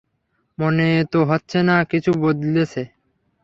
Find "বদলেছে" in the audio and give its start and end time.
2.21-2.81